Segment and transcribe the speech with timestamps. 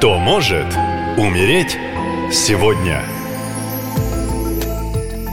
[0.00, 0.64] Кто может
[1.18, 1.76] умереть
[2.32, 3.02] сегодня?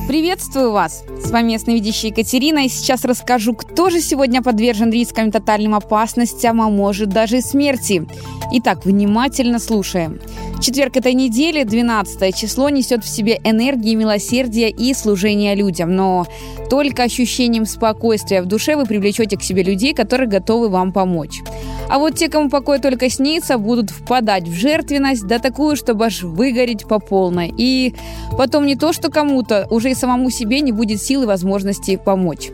[0.09, 1.05] Приветствую вас!
[1.23, 6.59] С вами ясновидящая Екатерина, и сейчас расскажу, кто же сегодня подвержен рискам и тотальным опасностям,
[6.59, 8.05] а может даже и смерти.
[8.51, 10.19] Итак, внимательно слушаем.
[10.61, 15.95] Четверг этой недели, 12 число, несет в себе энергии милосердия и служения людям.
[15.95, 16.27] Но
[16.69, 21.41] только ощущением спокойствия в душе вы привлечете к себе людей, которые готовы вам помочь.
[21.89, 26.23] А вот те, кому покой только снится, будут впадать в жертвенность, да такую, чтобы аж
[26.23, 27.53] выгореть по полной.
[27.57, 27.93] И
[28.37, 32.49] потом не то, что кому-то, уже и самому себе не будет сил и возможности помочь.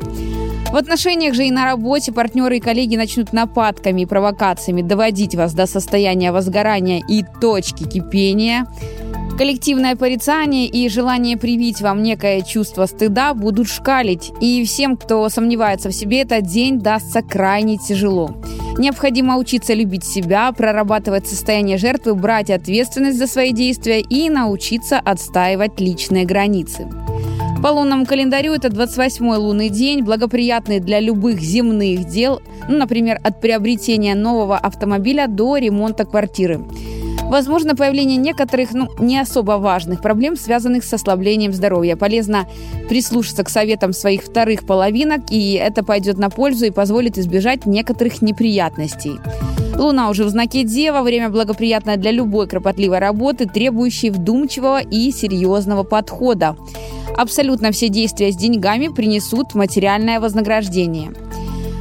[0.72, 5.54] В отношениях же и на работе партнеры и коллеги начнут нападками и провокациями доводить вас
[5.54, 8.66] до состояния возгорания и точки кипения.
[9.38, 15.90] Коллективное порицание и желание привить вам некое чувство стыда будут шкалить, и всем, кто сомневается
[15.90, 18.36] в себе, этот день дастся крайне тяжело.
[18.78, 25.80] Необходимо учиться любить себя, прорабатывать состояние жертвы, брать ответственность за свои действия и научиться отстаивать
[25.80, 26.88] личные границы.
[27.62, 33.40] По лунному календарю это 28-й лунный день, благоприятный для любых земных дел, ну, например, от
[33.40, 36.60] приобретения нового автомобиля до ремонта квартиры.
[37.34, 41.96] Возможно появление некоторых, ну, не особо важных проблем, связанных с ослаблением здоровья.
[41.96, 42.46] Полезно
[42.90, 48.22] прислушаться к советам своих вторых половинок, и это пойдет на пользу и позволит избежать некоторых
[48.22, 49.14] неприятностей.
[49.76, 55.82] Луна уже в знаке Дева, время благоприятное для любой кропотливой работы, требующей вдумчивого и серьезного
[55.82, 56.56] подхода.
[57.18, 61.10] Абсолютно все действия с деньгами принесут материальное вознаграждение.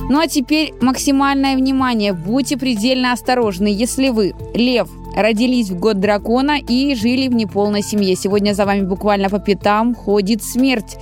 [0.09, 2.15] Ну а теперь максимальное внимание.
[2.15, 8.17] Будьте предельно осторожны, если вы, лев, родились в год дракона и жили в неполной семье.
[8.17, 10.97] Сегодня за вами буквально по пятам ходит смерть.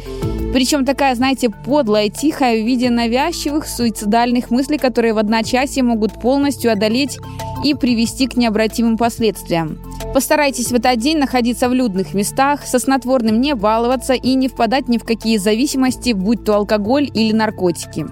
[0.53, 6.73] Причем такая, знаете, подлая, тихая в виде навязчивых суицидальных мыслей, которые в одночасье могут полностью
[6.73, 7.19] одолеть
[7.65, 9.79] и привести к необратимым последствиям.
[10.13, 14.89] Постарайтесь в этот день находиться в людных местах, со снотворным не баловаться и не впадать
[14.89, 18.07] ни в какие зависимости, будь то алкоголь или наркотики.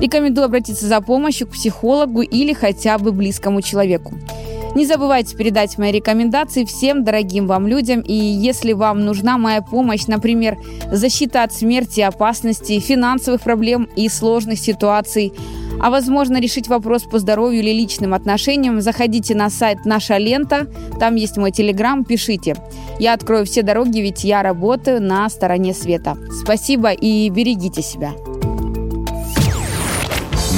[0.00, 4.14] Рекомендую обратиться за помощью к психологу или хотя бы близкому человеку.
[4.74, 8.00] Не забывайте передать мои рекомендации всем дорогим вам людям.
[8.00, 10.58] И если вам нужна моя помощь, например,
[10.90, 15.32] защита от смерти, опасности, финансовых проблем и сложных ситуаций,
[15.80, 20.66] а возможно решить вопрос по здоровью или личным отношениям, заходите на сайт «Наша лента»,
[20.98, 22.56] там есть мой телеграм, пишите.
[22.98, 26.16] Я открою все дороги, ведь я работаю на стороне света.
[26.42, 28.12] Спасибо и берегите себя.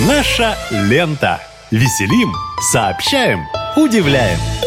[0.09, 1.41] Наша лента.
[1.73, 2.33] Веселим,
[2.71, 3.41] сообщаем,
[3.77, 4.66] удивляем.